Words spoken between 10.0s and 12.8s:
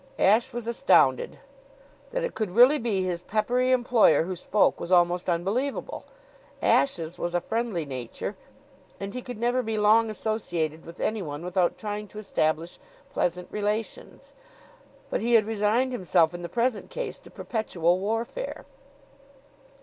associated with anyone without trying to establish